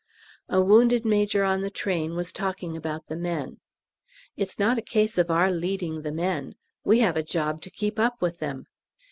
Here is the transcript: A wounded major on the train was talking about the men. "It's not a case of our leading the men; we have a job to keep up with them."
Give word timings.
A 0.49 0.59
wounded 0.59 1.05
major 1.05 1.43
on 1.43 1.61
the 1.61 1.69
train 1.69 2.15
was 2.15 2.31
talking 2.33 2.75
about 2.75 3.05
the 3.05 3.15
men. 3.15 3.59
"It's 4.35 4.57
not 4.57 4.79
a 4.79 4.81
case 4.81 5.19
of 5.19 5.29
our 5.29 5.51
leading 5.51 6.01
the 6.01 6.11
men; 6.11 6.55
we 6.83 7.01
have 7.01 7.17
a 7.17 7.21
job 7.21 7.61
to 7.61 7.69
keep 7.69 7.99
up 7.99 8.19
with 8.19 8.39
them." 8.39 8.65